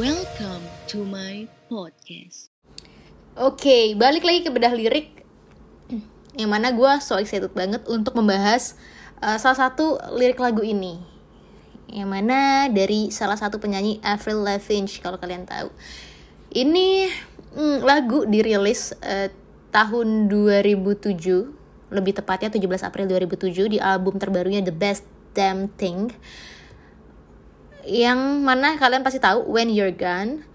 Welcome 0.00 0.64
to 0.88 1.04
my 1.04 1.44
podcast. 1.68 2.48
Oke, 3.36 3.92
balik 3.92 4.24
lagi 4.24 4.40
ke 4.40 4.48
bedah 4.48 4.72
lirik 4.72 5.20
yang 6.32 6.48
mana 6.48 6.72
gue 6.72 6.92
so 7.04 7.20
excited 7.20 7.52
banget 7.52 7.84
untuk 7.84 8.16
membahas 8.16 8.80
uh, 9.20 9.36
salah 9.36 9.68
satu 9.68 10.00
lirik 10.16 10.40
lagu 10.40 10.64
ini. 10.64 10.96
Yang 11.92 12.08
mana 12.08 12.72
dari 12.72 13.12
salah 13.12 13.36
satu 13.36 13.60
penyanyi 13.60 14.00
Avril 14.00 14.40
Lavigne 14.40 14.88
kalau 15.04 15.20
kalian 15.20 15.44
tahu. 15.44 15.68
Ini 16.56 17.12
mm, 17.52 17.84
lagu 17.84 18.24
dirilis 18.24 18.96
uh, 18.96 19.28
tahun 19.76 20.32
2007 20.32 21.20
lebih 21.92 22.16
tepatnya 22.16 22.48
17 22.48 22.64
April 22.88 23.12
2007 23.12 23.76
di 23.76 23.76
album 23.76 24.16
terbarunya 24.16 24.64
The 24.64 24.72
Best 24.72 25.04
Damn 25.36 25.68
Thing 25.76 26.16
yang 27.86 28.42
mana 28.42 28.78
kalian 28.78 29.02
pasti 29.02 29.18
tahu 29.18 29.46
When 29.46 29.70
You're 29.70 29.94
Gone 29.94 30.46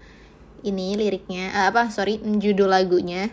ini 0.66 0.98
liriknya 0.98 1.54
uh, 1.54 1.66
apa 1.70 1.92
sorry 1.92 2.18
judul 2.18 2.70
lagunya. 2.70 3.30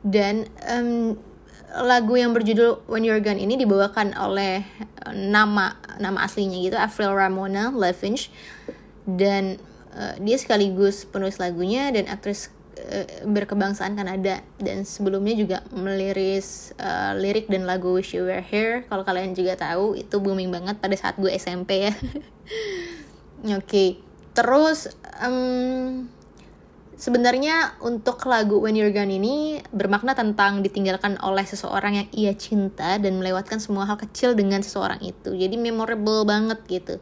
Dan 0.00 0.48
um, 0.64 1.20
lagu 1.84 2.16
yang 2.16 2.32
berjudul 2.32 2.88
When 2.88 3.04
You're 3.04 3.20
Gone 3.20 3.36
ini 3.36 3.60
dibawakan 3.60 4.16
oleh 4.16 4.64
uh, 5.04 5.12
nama 5.12 5.76
nama 6.00 6.24
aslinya 6.24 6.56
gitu 6.56 6.76
Avril 6.80 7.12
Ramona 7.12 7.68
Lavigne. 7.74 8.32
Dan 9.04 9.60
uh, 9.92 10.14
dia 10.22 10.36
sekaligus 10.40 11.04
penulis 11.04 11.36
lagunya 11.36 11.92
dan 11.92 12.08
aktris 12.08 12.48
berkebangsaan 13.26 13.94
Kanada 13.94 14.42
dan 14.58 14.82
sebelumnya 14.82 15.34
juga 15.38 15.58
meliris 15.70 16.74
uh, 16.80 17.14
lirik 17.14 17.46
dan 17.46 17.64
lagu 17.64 17.94
Wish 17.94 18.14
You 18.14 18.26
Were 18.26 18.42
Here 18.42 18.82
kalau 18.90 19.06
kalian 19.06 19.32
juga 19.36 19.54
tahu 19.54 19.94
itu 19.94 20.16
booming 20.18 20.50
banget 20.50 20.82
pada 20.82 20.96
saat 20.98 21.14
gue 21.16 21.30
SMP 21.30 21.90
ya 21.90 21.94
oke 23.56 23.62
okay. 23.62 24.02
terus 24.34 24.90
um, 25.22 26.10
Sebenarnya 27.00 27.80
untuk 27.80 28.20
lagu 28.28 28.60
When 28.60 28.76
You're 28.76 28.92
Gone 28.92 29.08
ini 29.08 29.56
bermakna 29.72 30.12
tentang 30.12 30.60
ditinggalkan 30.60 31.16
oleh 31.24 31.48
seseorang 31.48 31.96
yang 31.96 32.08
ia 32.12 32.36
cinta 32.36 33.00
dan 33.00 33.16
melewatkan 33.16 33.56
semua 33.56 33.88
hal 33.88 33.96
kecil 33.96 34.36
dengan 34.36 34.60
seseorang 34.60 35.00
itu. 35.00 35.32
Jadi 35.32 35.56
memorable 35.56 36.28
banget 36.28 36.60
gitu. 36.68 37.00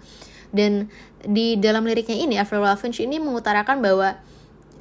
Dan 0.55 0.87
di 1.27 1.59
dalam 1.59 1.83
liriknya 1.83 2.15
ini 2.15 2.39
Avril 2.39 2.63
Lavigne 2.63 3.11
ini 3.11 3.19
mengutarakan 3.19 3.83
bahwa 3.83 4.15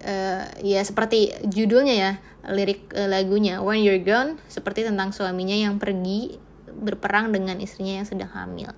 uh, 0.03 0.45
ya 0.61 0.81
seperti 0.83 1.33
judulnya 1.47 1.95
ya 1.95 2.11
lirik 2.51 2.91
uh, 2.93 3.09
lagunya 3.09 3.59
When 3.63 3.81
You're 3.81 4.01
Gone 4.01 4.41
seperti 4.47 4.85
tentang 4.85 5.15
suaminya 5.15 5.55
yang 5.55 5.77
pergi 5.77 6.37
berperang 6.77 7.33
dengan 7.33 7.57
istrinya 7.57 8.03
yang 8.03 8.07
sedang 8.07 8.31
hamil. 8.31 8.69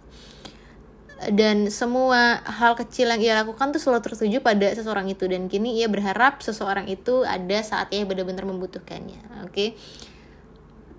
Dan 1.20 1.68
semua 1.68 2.40
hal 2.48 2.80
kecil 2.80 3.12
yang 3.12 3.20
ia 3.20 3.34
lakukan 3.44 3.76
tuh 3.76 3.82
selalu 3.84 4.08
tertuju 4.08 4.40
pada 4.40 4.72
seseorang 4.72 5.12
itu. 5.12 5.28
Dan 5.28 5.52
kini 5.52 5.76
ia 5.76 5.92
berharap 5.92 6.40
seseorang 6.40 6.88
itu 6.88 7.28
ada 7.28 7.60
saat 7.60 7.92
ia 7.92 8.08
benar-benar 8.08 8.48
membutuhkannya 8.48 9.44
oke? 9.44 9.52
Okay? 9.52 9.76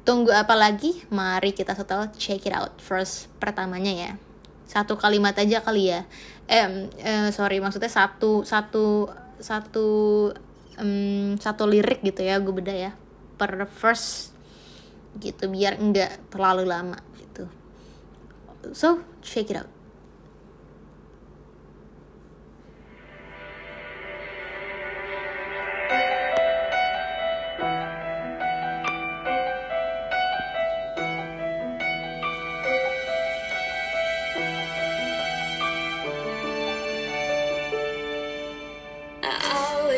tunggu 0.04 0.32
apa 0.32 0.56
lagi? 0.56 0.96
Mari 1.12 1.52
kita 1.52 1.76
setel 1.76 2.10
check 2.16 2.42
it 2.42 2.54
out 2.54 2.74
first 2.80 3.30
pertamanya 3.38 3.92
ya. 3.92 4.12
Satu 4.66 4.98
kalimat 4.98 5.38
aja 5.38 5.62
kali 5.62 5.92
ya. 5.92 6.02
Eh, 6.50 6.90
eh 6.98 7.28
sorry 7.30 7.62
maksudnya 7.62 7.90
satu 7.90 8.42
satu 8.42 9.06
satu 9.40 9.86
um, 10.78 11.36
satu 11.40 11.64
lirik 11.66 12.04
gitu 12.04 12.20
ya 12.22 12.38
gue 12.38 12.52
beda 12.52 12.72
ya 12.72 12.92
per 13.40 13.66
first 13.66 14.36
gitu 15.18 15.50
biar 15.50 15.80
enggak 15.80 16.30
terlalu 16.30 16.68
lama 16.68 16.98
gitu. 17.18 17.48
So 18.76 19.02
check 19.24 19.50
it 19.50 19.58
out 19.58 19.79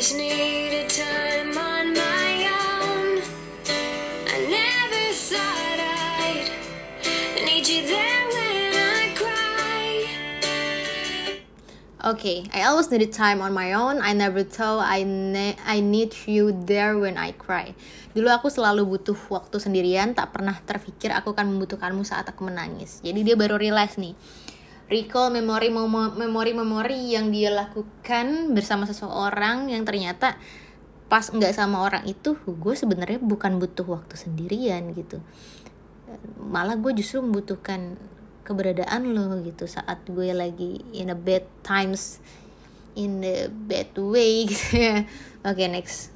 own. 0.02 0.18
I. 0.18 0.42
Okay, 12.02 12.42
I 12.50 12.66
always 12.66 12.90
needed 12.90 13.14
time 13.14 13.38
on 13.38 13.54
my 13.54 13.78
own. 13.78 14.02
I 14.02 14.10
never 14.10 14.42
thought 14.42 14.82
I 14.82 15.06
ne 15.06 15.54
I 15.62 15.78
need 15.78 16.10
you 16.26 16.50
there 16.50 16.98
when 16.98 17.14
I 17.14 17.30
cry. 17.30 17.78
Dulu 18.10 18.26
aku 18.26 18.50
selalu 18.50 18.82
butuh 18.82 19.14
waktu 19.30 19.62
sendirian, 19.62 20.18
tak 20.18 20.34
pernah 20.34 20.58
terpikir 20.66 21.14
aku 21.14 21.30
akan 21.30 21.54
membutuhkanmu 21.54 22.02
saat 22.02 22.26
aku 22.26 22.50
menangis. 22.50 22.98
Jadi 23.06 23.22
dia 23.22 23.38
baru 23.38 23.54
realize 23.54 23.94
nih 24.02 24.18
recall 24.92 25.32
memori 25.32 25.72
memori 25.72 26.52
memori 26.52 27.16
yang 27.16 27.32
dia 27.32 27.48
lakukan 27.48 28.52
bersama 28.52 28.84
seseorang 28.84 29.72
yang 29.72 29.88
ternyata 29.88 30.36
pas 31.08 31.32
nggak 31.32 31.52
sama 31.56 31.80
orang 31.84 32.04
itu 32.04 32.36
gue 32.44 32.74
sebenarnya 32.76 33.16
bukan 33.20 33.56
butuh 33.56 33.88
waktu 33.88 34.20
sendirian 34.20 34.92
gitu. 34.92 35.24
Malah 36.36 36.76
gue 36.76 36.92
justru 36.92 37.24
membutuhkan 37.24 37.96
keberadaan 38.44 39.16
lo 39.16 39.40
gitu 39.40 39.64
saat 39.64 40.04
gue 40.04 40.28
lagi 40.36 40.84
in 40.92 41.08
a 41.08 41.16
bad 41.16 41.48
times 41.64 42.20
in 42.92 43.24
the 43.24 43.48
bad 43.48 43.92
way 43.96 44.44
gitu 44.50 44.76
ya. 44.76 45.08
Oke 45.44 45.64
okay, 45.64 45.68
next. 45.72 46.12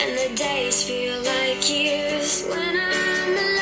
And 0.00 0.16
the 0.16 0.32
days 0.32 0.84
feel 0.88 1.20
like 1.20 1.60
years 1.68 2.48
when 2.48 2.76
I'm 2.76 3.36
alone 3.36 3.59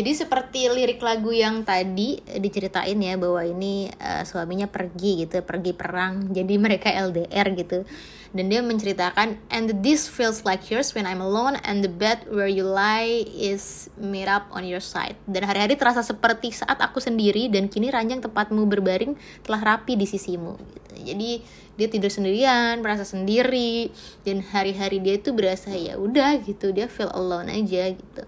Jadi 0.00 0.16
seperti 0.16 0.64
lirik 0.72 1.04
lagu 1.04 1.28
yang 1.28 1.60
tadi 1.60 2.16
diceritain 2.40 2.96
ya 2.96 3.20
bahwa 3.20 3.44
ini 3.44 3.92
uh, 4.00 4.24
suaminya 4.24 4.64
pergi 4.64 5.28
gitu, 5.28 5.44
pergi 5.44 5.76
perang. 5.76 6.32
Jadi 6.32 6.56
mereka 6.64 6.88
LDR 6.88 7.52
gitu 7.52 7.84
dan 8.30 8.46
dia 8.46 8.62
menceritakan 8.62 9.42
and 9.50 9.82
this 9.82 10.06
feels 10.06 10.46
like 10.46 10.70
yours 10.70 10.94
when 10.94 11.02
I'm 11.02 11.18
alone 11.18 11.58
and 11.66 11.82
the 11.82 11.90
bed 11.90 12.30
where 12.30 12.46
you 12.46 12.62
lie 12.62 13.26
is 13.26 13.90
made 13.98 14.30
up 14.30 14.46
on 14.54 14.62
your 14.62 14.82
side 14.82 15.18
dan 15.26 15.42
hari-hari 15.42 15.74
terasa 15.74 16.06
seperti 16.06 16.54
saat 16.54 16.78
aku 16.78 17.02
sendiri 17.02 17.50
dan 17.50 17.66
kini 17.66 17.90
ranjang 17.90 18.22
tempatmu 18.22 18.70
berbaring 18.70 19.18
telah 19.42 19.74
rapi 19.74 19.98
di 19.98 20.06
sisimu 20.06 20.54
gitu. 20.54 21.10
jadi 21.10 21.30
dia 21.74 21.88
tidur 21.90 22.12
sendirian 22.12 22.78
merasa 22.78 23.02
sendiri 23.02 23.90
dan 24.22 24.46
hari-hari 24.46 25.02
dia 25.02 25.18
itu 25.18 25.34
berasa 25.34 25.74
ya 25.74 25.98
udah 25.98 26.38
gitu 26.46 26.70
dia 26.70 26.86
feel 26.86 27.10
alone 27.10 27.50
aja 27.50 27.90
gitu 27.90 28.22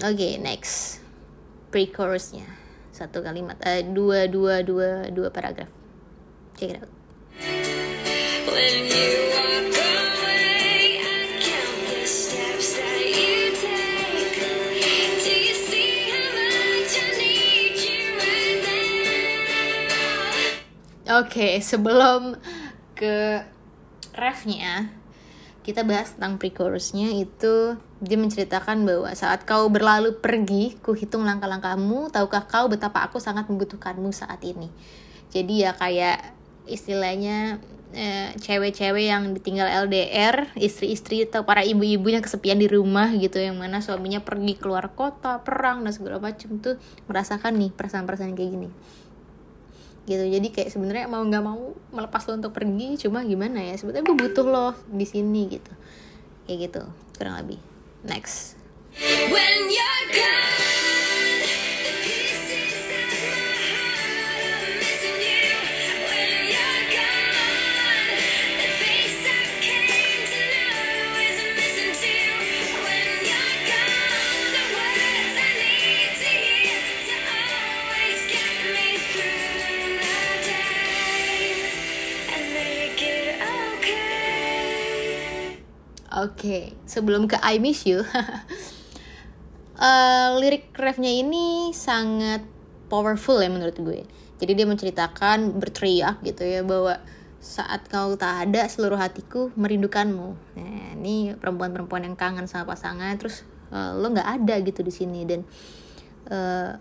oke 0.00 0.12
okay, 0.12 0.36
next. 0.36 1.00
Pre-chorusnya. 1.72 2.44
Satu 2.92 3.20
kalimat. 3.20 3.60
Uh, 3.60 3.84
dua 3.92 4.28
dua 4.28 4.64
dua 4.64 5.08
dua 5.12 5.28
paragraf. 5.28 5.68
Check 6.56 6.76
it 6.76 6.80
out. 6.80 6.92
Oke, 21.06 21.38
okay, 21.38 21.52
sebelum 21.62 22.34
ke 22.98 23.40
refnya, 24.18 24.90
kita 25.66 25.82
bahas 25.82 26.14
tentang 26.14 26.38
pre-chorusnya 26.38 27.10
itu 27.18 27.74
dia 27.98 28.14
menceritakan 28.14 28.86
bahwa 28.86 29.10
saat 29.18 29.42
kau 29.42 29.66
berlalu 29.66 30.14
pergi, 30.14 30.78
ku 30.78 30.94
hitung 30.94 31.26
langkah-langkahmu, 31.26 32.14
tahukah 32.14 32.46
kau 32.46 32.70
betapa 32.70 33.02
aku 33.02 33.18
sangat 33.18 33.50
membutuhkanmu 33.50 34.14
saat 34.14 34.38
ini. 34.46 34.70
Jadi 35.34 35.66
ya 35.66 35.74
kayak 35.74 36.22
istilahnya 36.70 37.58
eh, 37.90 38.30
cewek-cewek 38.38 39.10
yang 39.10 39.34
ditinggal 39.34 39.66
LDR, 39.90 40.54
istri-istri 40.54 41.26
atau 41.26 41.42
para 41.42 41.66
ibu-ibu 41.66 42.14
yang 42.14 42.22
kesepian 42.22 42.62
di 42.62 42.70
rumah 42.70 43.10
gitu, 43.18 43.42
yang 43.42 43.58
mana 43.58 43.82
suaminya 43.82 44.22
pergi 44.22 44.54
keluar 44.54 44.94
kota, 44.94 45.42
perang 45.42 45.82
dan 45.82 45.90
segala 45.90 46.22
macam 46.22 46.62
tuh 46.62 46.78
merasakan 47.10 47.58
nih 47.58 47.74
perasaan-perasaan 47.74 48.38
kayak 48.38 48.50
gini 48.54 48.70
gitu. 50.06 50.22
Jadi 50.22 50.48
kayak 50.54 50.70
sebenarnya 50.70 51.06
mau 51.10 51.22
nggak 51.26 51.44
mau 51.44 51.74
melepas 51.92 52.22
lo 52.30 52.38
untuk 52.38 52.54
pergi 52.54 52.96
cuma 52.96 53.26
gimana 53.26 53.60
ya 53.60 53.74
sebetulnya 53.74 54.06
gue 54.06 54.16
butuh 54.16 54.46
lo 54.46 54.68
di 54.86 55.04
sini 55.04 55.50
gitu. 55.50 55.72
Kayak 56.46 56.58
gitu 56.70 56.82
kurang 57.18 57.42
lebih. 57.42 57.58
Next. 58.06 58.54
When 59.28 59.68
you're 59.68 60.04
gone, 60.14 60.55
Oke, 86.26 86.74
sebelum 86.90 87.30
ke 87.30 87.38
I 87.38 87.62
Miss 87.62 87.86
You, 87.86 88.02
uh, 88.02 88.10
lirik 90.42 90.74
refnya 90.74 91.06
ini 91.06 91.70
sangat 91.70 92.42
powerful 92.90 93.38
ya 93.38 93.46
menurut 93.46 93.78
gue. 93.78 94.02
Jadi 94.42 94.58
dia 94.58 94.66
menceritakan 94.66 95.54
berteriak 95.54 96.18
gitu 96.26 96.42
ya 96.42 96.66
bahwa 96.66 96.98
saat 97.38 97.86
kau 97.86 98.18
tak 98.18 98.50
ada 98.50 98.66
seluruh 98.66 98.98
hatiku 98.98 99.54
merindukanmu. 99.54 100.34
Nah 100.58 100.98
ini 100.98 101.30
perempuan-perempuan 101.38 102.10
yang 102.10 102.18
kangen 102.18 102.50
sama 102.50 102.74
pasangan 102.74 103.14
terus 103.22 103.46
uh, 103.70 103.94
lo 103.94 104.10
nggak 104.10 104.42
ada 104.42 104.58
gitu 104.66 104.82
di 104.82 104.90
sini 104.90 105.30
dan 105.30 105.46
uh, 106.26 106.74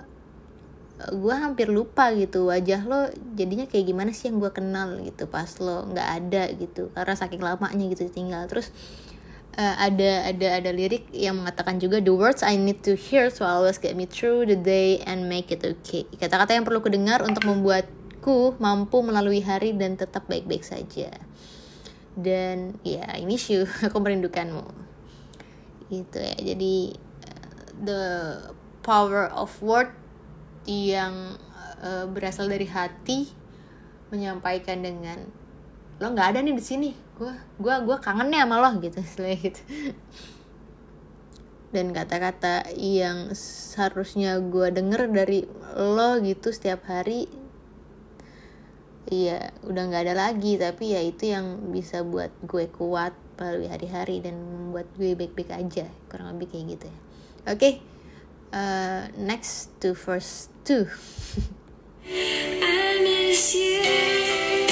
gue 0.96 1.36
hampir 1.36 1.70
lupa 1.70 2.10
gitu 2.18 2.50
wajah 2.50 2.82
lo 2.88 3.12
jadinya 3.36 3.68
kayak 3.68 3.92
gimana 3.94 4.16
sih 4.16 4.32
yang 4.32 4.40
gue 4.40 4.48
kenal 4.56 4.96
gitu 5.04 5.28
pas 5.28 5.52
lo 5.60 5.84
nggak 5.92 6.10
ada 6.24 6.48
gitu 6.56 6.88
karena 6.96 7.14
saking 7.20 7.44
lamanya 7.44 7.84
gitu 7.92 8.08
tinggal 8.08 8.48
terus 8.48 8.72
uh, 9.56 9.76
ada 9.80 10.30
ada 10.30 10.48
ada 10.62 10.70
lirik 10.72 11.10
yang 11.16 11.42
mengatakan 11.42 11.80
juga 11.80 12.04
the 12.04 12.12
words 12.12 12.44
I 12.44 12.60
need 12.60 12.84
to 12.86 12.94
hear 12.94 13.32
so 13.32 13.48
always 13.48 13.80
get 13.80 13.96
me 13.96 14.06
through 14.06 14.48
the 14.48 14.60
day 14.60 15.02
and 15.08 15.32
make 15.32 15.50
it 15.50 15.64
okay. 15.64 16.06
Kata-kata 16.20 16.56
yang 16.56 16.68
perlu 16.68 16.84
kudengar 16.84 17.24
untuk 17.24 17.48
membuatku 17.48 18.60
mampu 18.60 19.02
melalui 19.02 19.42
hari 19.42 19.74
dan 19.74 19.96
tetap 19.96 20.28
baik-baik 20.28 20.64
saja. 20.64 21.12
Dan 22.16 22.80
ya 22.84 23.16
ini 23.20 23.36
sih 23.40 23.64
aku 23.88 23.98
merindukanmu. 24.00 24.64
Itu 25.92 26.18
ya. 26.20 26.36
Jadi 26.54 26.96
uh, 27.26 27.60
the 27.80 28.04
power 28.84 29.32
of 29.32 29.52
word 29.64 29.90
yang 30.68 31.38
uh, 31.82 32.06
berasal 32.10 32.50
dari 32.50 32.66
hati 32.66 33.30
menyampaikan 34.10 34.82
dengan 34.82 35.26
lo 35.98 36.12
nggak 36.12 36.36
ada 36.36 36.40
nih 36.44 36.56
di 36.58 36.64
sini 36.64 37.05
gue 37.16 37.34
gue 37.64 37.76
gue 37.88 37.98
kangen 38.04 38.28
nih 38.28 38.44
sama 38.44 38.56
lo 38.60 38.70
gitu 38.84 39.00
selain 39.04 39.40
gitu. 39.40 39.64
Dan 41.72 41.92
kata-kata 41.92 42.72
yang 42.76 43.36
seharusnya 43.36 44.40
gue 44.40 44.72
denger 44.72 45.12
dari 45.12 45.44
lo 45.76 46.20
gitu 46.24 46.56
setiap 46.56 46.88
hari 46.88 47.28
iya 49.12 49.52
udah 49.64 49.84
nggak 49.88 50.04
ada 50.12 50.16
lagi. 50.16 50.60
Tapi 50.60 50.96
ya 50.96 51.02
itu 51.04 51.32
yang 51.32 51.72
bisa 51.72 52.04
buat 52.04 52.32
gue 52.44 52.68
kuat 52.72 53.16
melalui 53.36 53.68
hari-hari 53.68 54.24
dan 54.24 54.40
membuat 54.40 54.88
gue 54.96 55.16
baik-baik 55.16 55.52
aja 55.52 55.88
kurang 56.08 56.36
lebih 56.36 56.52
kayak 56.52 56.66
gitu 56.80 56.86
ya. 56.88 57.00
Oke 57.46 57.58
okay. 57.60 57.74
uh, 58.56 59.12
next 59.20 59.76
to 59.84 59.96
first 59.96 60.52
two. 60.64 60.88
I 62.08 63.02
miss 63.04 63.56
you 63.56 64.65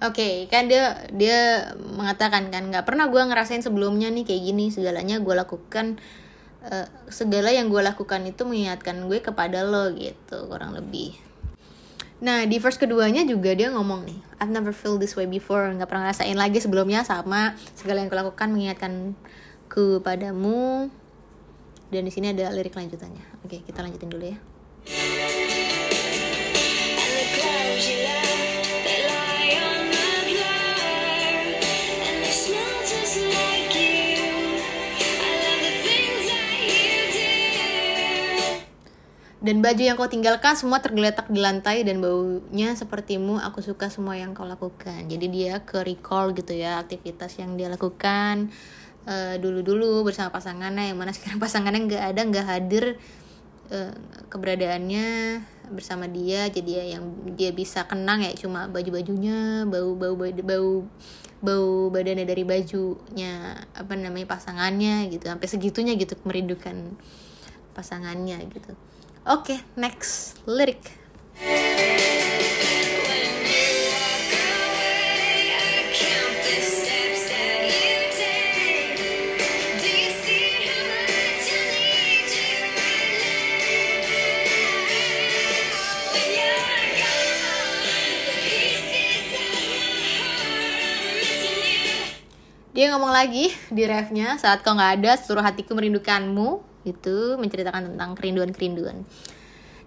Oke, 0.00 0.16
okay, 0.16 0.34
kan 0.48 0.64
dia 0.64 0.96
dia 1.12 1.76
mengatakan 1.76 2.48
kan 2.48 2.72
nggak 2.72 2.88
pernah 2.88 3.12
gue 3.12 3.20
ngerasain 3.20 3.60
sebelumnya 3.60 4.08
nih 4.08 4.24
kayak 4.24 4.42
gini 4.48 4.72
segalanya 4.72 5.20
gue 5.20 5.34
lakukan 5.36 6.00
uh, 6.64 6.88
segala 7.12 7.52
yang 7.52 7.68
gue 7.68 7.84
lakukan 7.84 8.24
itu 8.24 8.48
mengingatkan 8.48 8.96
gue 9.04 9.20
kepada 9.20 9.60
lo 9.60 9.92
gitu 9.92 10.48
kurang 10.48 10.72
lebih. 10.72 11.20
Nah 12.24 12.48
di 12.48 12.56
verse 12.56 12.80
keduanya 12.80 13.28
juga 13.28 13.52
dia 13.52 13.68
ngomong 13.72 14.08
nih 14.08 14.20
I've 14.40 14.48
never 14.48 14.72
feel 14.72 14.96
this 14.96 15.16
way 15.20 15.28
before 15.28 15.68
nggak 15.68 15.88
pernah 15.88 16.08
ngerasain 16.08 16.36
lagi 16.36 16.64
sebelumnya 16.64 17.04
sama 17.04 17.52
segala 17.76 18.00
yang 18.00 18.08
gue 18.08 18.20
lakukan 18.24 18.48
mengingatkan 18.52 19.12
kepadamu 19.68 20.88
dan 21.92 22.02
di 22.08 22.12
sini 22.12 22.32
ada 22.32 22.48
lirik 22.56 22.72
lanjutannya. 22.72 23.44
Oke 23.44 23.60
kita 23.68 23.84
lanjutin 23.84 24.08
dulu 24.08 24.32
ya. 24.32 24.40
Dan 39.40 39.64
baju 39.64 39.80
yang 39.80 39.96
kau 39.96 40.04
tinggalkan 40.04 40.52
semua 40.52 40.84
tergeletak 40.84 41.32
di 41.32 41.40
lantai 41.40 41.80
dan 41.80 42.04
baunya 42.04 42.76
sepertimu 42.76 43.40
aku 43.40 43.64
suka 43.64 43.88
semua 43.88 44.12
yang 44.12 44.36
kau 44.36 44.44
lakukan. 44.44 45.08
Jadi 45.08 45.26
dia 45.32 45.64
ke 45.64 45.80
recall 45.80 46.36
gitu 46.36 46.52
ya 46.52 46.76
aktivitas 46.76 47.40
yang 47.40 47.56
dia 47.56 47.72
lakukan 47.72 48.52
uh, 49.08 49.40
dulu-dulu 49.40 50.04
bersama 50.04 50.28
pasangannya 50.28 50.92
yang 50.92 51.00
mana 51.00 51.12
sekarang 51.16 51.40
pasangannya 51.40 51.88
nggak 51.88 52.04
ada 52.04 52.20
nggak 52.20 52.46
hadir 52.52 52.84
uh, 53.72 53.96
keberadaannya 54.28 55.40
bersama 55.72 56.04
dia. 56.04 56.44
Jadi 56.52 56.70
ya 56.76 56.84
yang 57.00 57.32
dia 57.32 57.56
bisa 57.56 57.88
kenang 57.88 58.20
ya 58.20 58.36
cuma 58.36 58.68
baju-bajunya 58.68 59.64
bau 59.64 59.96
bau 59.96 60.20
bau 60.20 60.28
bau 60.36 60.70
bau 61.40 61.88
badannya 61.88 62.28
dari 62.28 62.44
bajunya 62.44 63.56
apa 63.72 63.96
namanya 63.96 64.36
pasangannya 64.36 65.08
gitu. 65.08 65.32
Sampai 65.32 65.48
segitunya 65.48 65.96
gitu 65.96 66.12
merindukan 66.28 66.92
pasangannya 67.72 68.44
gitu 68.52 68.76
Oke, 69.30 69.54
okay, 69.54 69.58
next 69.78 70.42
lirik. 70.42 70.82
Dia 92.74 92.90
ngomong 92.90 93.14
lagi 93.14 93.54
di 93.70 93.86
refnya 93.86 94.42
saat 94.42 94.66
kau 94.66 94.74
nggak 94.74 94.98
ada 94.98 95.14
seluruh 95.22 95.46
hatiku 95.46 95.78
merindukanmu 95.78 96.69
itu 96.84 97.36
menceritakan 97.36 97.94
tentang 97.94 98.16
kerinduan-kerinduan. 98.16 99.04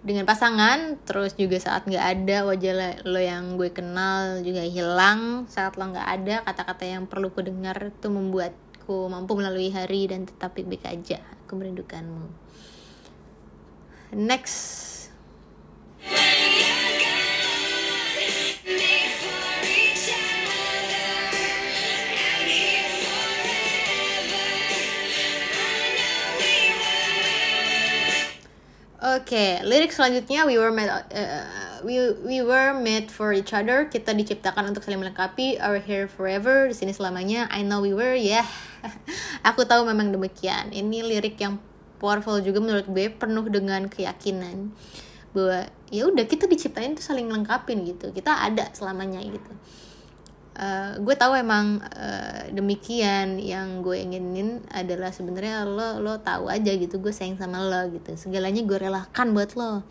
Dengan 0.04 0.28
pasangan 0.28 1.00
terus 1.08 1.32
juga 1.32 1.56
saat 1.56 1.88
nggak 1.88 2.04
ada 2.04 2.44
wajah 2.44 3.00
lo 3.08 3.16
yang 3.16 3.56
gue 3.56 3.72
kenal 3.72 4.44
juga 4.44 4.60
hilang. 4.60 5.48
Saat 5.48 5.80
lo 5.80 5.88
nggak 5.88 6.08
ada 6.20 6.34
kata-kata 6.44 6.84
yang 6.84 7.08
perlu 7.08 7.32
ku 7.32 7.40
dengar 7.40 7.88
itu 7.88 8.12
membuatku 8.12 9.08
mampu 9.08 9.32
melalui 9.32 9.72
hari 9.72 10.04
dan 10.04 10.28
tetap 10.28 10.52
baik-baik 10.52 10.84
aja. 10.84 11.24
Aku 11.48 11.56
merindukanmu. 11.56 12.28
Next 14.14 14.93
Oke, 29.14 29.30
okay, 29.30 29.50
lirik 29.62 29.94
selanjutnya 29.94 30.42
we 30.42 30.58
were 30.58 30.74
made 30.74 30.90
uh, 30.90 31.06
we 31.86 32.02
we 32.26 32.42
were 32.42 32.74
made 32.74 33.14
for 33.14 33.30
each 33.30 33.54
other. 33.54 33.86
Kita 33.86 34.10
diciptakan 34.10 34.74
untuk 34.74 34.82
saling 34.82 34.98
melengkapi. 34.98 35.62
Our 35.62 35.78
here 35.78 36.10
forever. 36.10 36.66
Di 36.66 36.74
sini 36.74 36.90
selamanya. 36.90 37.46
I 37.46 37.62
know 37.62 37.78
we 37.78 37.94
were. 37.94 38.18
Ya, 38.18 38.42
yeah. 38.42 38.46
aku 39.48 39.70
tahu 39.70 39.86
memang 39.86 40.10
demikian. 40.10 40.74
Ini 40.74 41.06
lirik 41.06 41.38
yang 41.38 41.62
powerful 42.02 42.42
juga 42.42 42.58
menurut 42.58 42.90
gue, 42.90 43.06
penuh 43.06 43.46
dengan 43.46 43.86
keyakinan 43.86 44.74
bahwa 45.30 45.70
ya 45.94 46.10
udah 46.10 46.26
kita 46.26 46.50
diciptain 46.50 46.98
tuh 46.98 47.06
saling 47.06 47.30
melengkapi 47.30 47.70
gitu. 47.86 48.10
Kita 48.10 48.50
ada 48.50 48.74
selamanya 48.74 49.22
gitu 49.22 49.54
uh, 50.58 50.98
gue 51.02 51.14
tahu 51.18 51.34
emang 51.38 51.82
uh, 51.82 52.42
demikian 52.50 53.38
yang 53.42 53.82
gue 53.82 53.98
inginin 53.98 54.62
adalah 54.70 55.10
sebenarnya 55.10 55.66
lo 55.66 55.98
lo 56.00 56.18
tahu 56.22 56.50
aja 56.50 56.70
gitu 56.74 57.02
gue 57.02 57.10
sayang 57.10 57.38
sama 57.38 57.62
lo 57.62 57.90
gitu. 57.94 58.14
Segalanya 58.14 58.62
gue 58.62 58.78
relakan 58.78 59.34
buat 59.34 59.54
lo. 59.58 59.82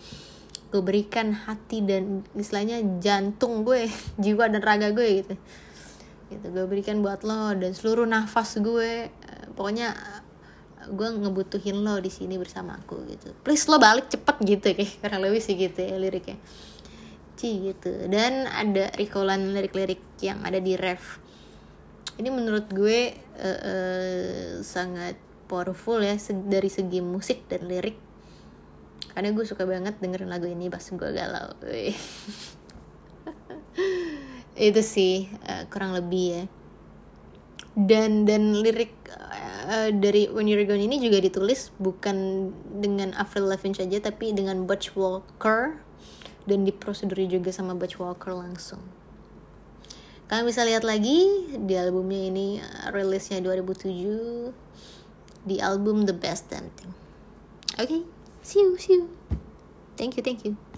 Gue 0.74 0.82
berikan 0.82 1.36
hati 1.36 1.86
dan 1.86 2.26
istilahnya 2.34 2.82
jantung 2.98 3.62
gue 3.68 3.88
jiwa 4.24 4.50
dan 4.50 4.62
raga 4.64 4.90
gue 4.96 5.08
gitu. 5.24 5.34
Gitu 6.32 6.46
gue 6.50 6.66
berikan 6.66 7.04
buat 7.04 7.22
lo 7.28 7.54
dan 7.54 7.72
seluruh 7.76 8.08
nafas 8.08 8.58
gue. 8.60 9.08
Uh, 9.12 9.46
pokoknya 9.54 9.94
gue 10.84 11.10
ngebutuhin 11.16 11.80
lo 11.80 11.96
di 12.04 12.12
sini 12.12 12.36
bersama 12.36 12.76
aku 12.80 13.04
gitu. 13.08 13.32
Please 13.44 13.68
lo 13.68 13.80
balik 13.80 14.12
cepet 14.12 14.36
gitu 14.44 14.68
kayak 14.76 15.00
karena 15.00 15.18
lebih 15.24 15.40
sih 15.40 15.56
gitu 15.56 15.80
ya 15.80 15.96
liriknya 15.96 16.40
gitu. 17.42 17.92
Dan 18.10 18.46
ada 18.46 18.94
recallan 18.96 19.54
lirik-lirik 19.54 20.02
yang 20.22 20.42
ada 20.46 20.62
di 20.62 20.78
ref. 20.78 21.20
Ini 22.18 22.30
menurut 22.30 22.70
gue 22.70 23.14
uh, 23.42 23.60
uh, 23.60 24.50
sangat 24.62 25.18
powerful 25.50 26.02
ya 26.02 26.18
dari 26.48 26.70
segi 26.70 27.02
musik 27.02 27.50
dan 27.50 27.66
lirik. 27.66 27.98
Karena 29.14 29.30
gue 29.34 29.46
suka 29.46 29.66
banget 29.66 29.98
dengerin 30.02 30.30
lagu 30.30 30.50
ini 30.50 30.74
pas 30.74 30.82
gue 30.82 31.10
galau 31.14 31.54
itu 34.54 34.82
sih 34.86 35.30
uh, 35.50 35.66
kurang 35.70 35.94
lebih 35.94 36.26
ya. 36.30 36.44
Dan 37.74 38.30
dan 38.30 38.62
lirik 38.62 38.94
uh, 39.10 39.90
dari 39.90 40.30
When 40.30 40.46
You're 40.46 40.66
Gone 40.66 40.82
ini 40.82 41.02
juga 41.02 41.18
ditulis 41.18 41.74
bukan 41.82 42.50
dengan 42.78 43.18
Avril 43.18 43.50
Lavigne 43.50 43.74
saja 43.74 43.98
tapi 43.98 44.30
dengan 44.34 44.70
Butch 44.70 44.94
Walker 44.94 45.82
dan 46.44 46.68
diproseduri 46.68 47.28
juga 47.28 47.52
sama 47.52 47.76
Butch 47.76 48.00
Walker 48.00 48.36
langsung. 48.36 48.80
Kalian 50.32 50.48
bisa 50.48 50.64
lihat 50.64 50.88
lagi 50.88 51.52
di 51.52 51.76
albumnya 51.76 52.32
ini 52.32 52.48
uh, 52.58 52.90
rilisnya 52.96 53.44
2007 53.44 55.44
di 55.44 55.60
album 55.60 56.08
The 56.08 56.16
Best 56.16 56.48
Damn 56.48 56.72
Thing. 56.80 56.96
Oke 57.76 57.86
okay, 57.86 58.02
see 58.40 58.64
you 58.64 58.80
see 58.80 59.04
you. 59.04 59.12
Thank 60.00 60.18
you 60.18 60.24
thank 60.26 60.48
you 60.48 60.64